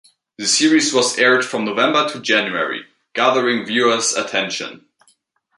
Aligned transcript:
The 0.39 0.47
series 0.47 0.95
was 0.95 1.19
aired 1.19 1.45
from 1.45 1.63
November 1.63 2.09
to 2.09 2.19
January, 2.21 2.87
gathering 3.13 3.67
viewers 3.67 4.13
attention. 4.15 4.87